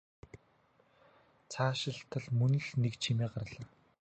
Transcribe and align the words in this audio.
Цаашилтал 1.51 2.25
мөн 2.39 2.53
л 2.65 2.67
нэг 2.81 2.93
чимээ 3.01 3.29
гарлаа. 3.33 3.67